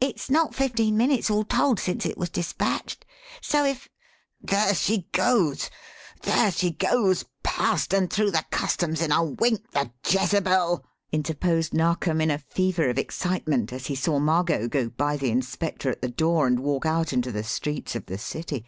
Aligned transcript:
"It's 0.00 0.28
not 0.28 0.56
fifteen 0.56 0.96
minutes 0.96 1.30
all 1.30 1.44
told 1.44 1.78
since 1.78 2.04
it 2.04 2.18
was 2.18 2.30
dispatched. 2.30 3.06
So 3.40 3.64
if" 3.64 3.88
"There 4.50 4.74
she 4.74 5.06
goes! 5.12 5.70
there 6.22 6.50
she 6.50 6.72
goes! 6.72 7.26
Passed, 7.44 7.94
and 7.94 8.12
through 8.12 8.32
the 8.32 8.44
customs 8.50 9.00
in 9.00 9.12
a 9.12 9.22
wink, 9.22 9.70
the 9.70 9.92
Jezebel!" 10.04 10.84
interposed 11.12 11.74
Narkom, 11.74 12.20
in 12.20 12.32
a 12.32 12.38
fever 12.38 12.90
of 12.90 12.98
excitement, 12.98 13.72
as 13.72 13.86
he 13.86 13.94
saw 13.94 14.18
Margot 14.18 14.66
go 14.66 14.88
by 14.88 15.16
the 15.16 15.30
inspector 15.30 15.90
at 15.90 16.02
the 16.02 16.08
door 16.10 16.48
and 16.48 16.58
walk 16.58 16.84
out 16.84 17.12
into 17.12 17.30
the 17.30 17.44
streets 17.44 17.94
of 17.94 18.06
the 18.06 18.18
city. 18.18 18.64